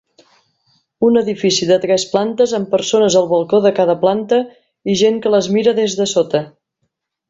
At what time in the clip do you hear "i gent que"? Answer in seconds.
4.95-5.37